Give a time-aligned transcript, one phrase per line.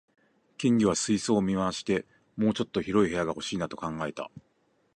[0.57, 4.31] 金魚が水槽を見回して、「もうちょっと広い部屋が欲しいな」と考えた